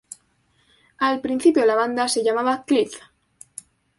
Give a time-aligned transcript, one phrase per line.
[0.97, 2.97] Al principio la banda se llamaba "Cliff".